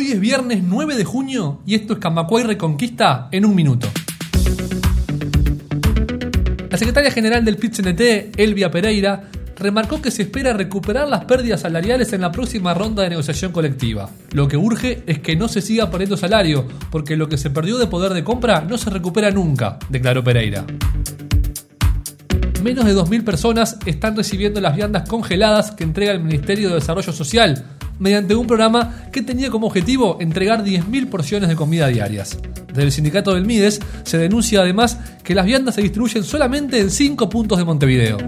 [0.00, 3.88] Hoy es viernes 9 de junio y esto es Camacuay Reconquista en un minuto.
[6.70, 7.74] La secretaria general del pit
[8.36, 13.08] Elvia Pereira, remarcó que se espera recuperar las pérdidas salariales en la próxima ronda de
[13.08, 14.08] negociación colectiva.
[14.30, 17.76] Lo que urge es que no se siga perdiendo salario, porque lo que se perdió
[17.76, 20.64] de poder de compra no se recupera nunca, declaró Pereira.
[22.62, 27.12] Menos de 2.000 personas están recibiendo las viandas congeladas que entrega el Ministerio de Desarrollo
[27.12, 32.38] Social, mediante un programa que tenía como objetivo entregar 10.000 porciones de comida diarias.
[32.68, 36.90] Desde el sindicato del Mides se denuncia además que las viandas se distribuyen solamente en
[36.90, 38.18] 5 puntos de Montevideo.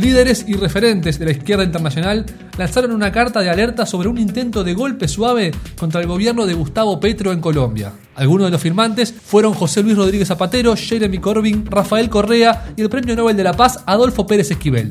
[0.00, 2.24] Líderes y referentes de la izquierda internacional
[2.56, 6.54] lanzaron una carta de alerta sobre un intento de golpe suave contra el gobierno de
[6.54, 7.92] Gustavo Petro en Colombia.
[8.14, 12.88] Algunos de los firmantes fueron José Luis Rodríguez Zapatero, Jeremy Corbyn, Rafael Correa y el
[12.88, 14.90] Premio Nobel de la Paz Adolfo Pérez Esquivel.